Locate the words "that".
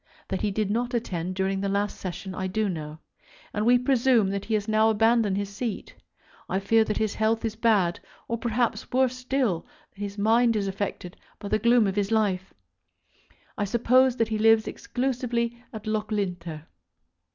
0.29-0.41, 4.31-4.45, 6.85-6.97, 9.91-9.99, 14.15-14.29